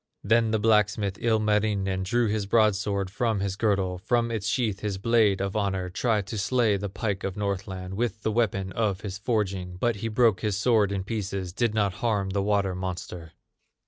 [0.23, 5.39] Then the blacksmith, Ilmarinen, Drew his broadsword from his girdle, From its sheath his blade
[5.39, 9.75] of honor, Tried to slay the pike of Northland With the weapon of his forging;
[9.77, 13.33] But he broke his sword in pieces, Did not harm the water monster.